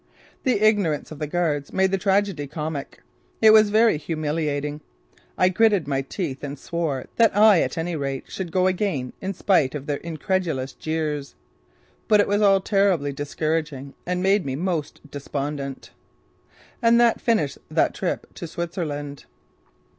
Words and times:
The 0.45 0.61
ignorance 0.65 1.11
of 1.11 1.19
the 1.19 1.27
guards 1.27 1.71
made 1.71 1.91
the 1.91 1.97
tragedy 1.99 2.47
comic. 2.47 3.01
It 3.39 3.51
was 3.53 3.69
very 3.69 3.97
humiliating. 3.99 4.81
I 5.37 5.49
gritted 5.49 5.87
my 5.87 6.01
teeth 6.01 6.43
and 6.43 6.57
swore 6.57 7.05
that 7.17 7.37
I 7.37 7.61
at 7.61 7.77
any 7.77 7.95
rate 7.95 8.23
should 8.27 8.51
go 8.51 8.65
again 8.65 9.13
in 9.21 9.35
spite 9.35 9.75
of 9.75 9.85
their 9.85 9.97
incredulous 9.97 10.73
jeers. 10.73 11.35
But 12.07 12.19
it 12.19 12.27
was 12.27 12.41
all 12.41 12.61
terribly 12.61 13.13
discouraging 13.13 13.93
and 14.03 14.23
made 14.23 14.43
me 14.43 14.55
most 14.55 15.01
despondent. 15.11 15.91
And 16.81 16.99
that 16.99 17.21
finished 17.21 17.59
that 17.69 17.93
trip 17.93 18.25
to 18.33 18.47
Switzerland. 18.47 19.25